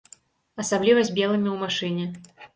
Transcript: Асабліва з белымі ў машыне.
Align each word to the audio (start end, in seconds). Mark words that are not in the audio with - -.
Асабліва 0.63 1.03
з 1.11 1.15
белымі 1.21 1.49
ў 1.53 1.57
машыне. 1.67 2.05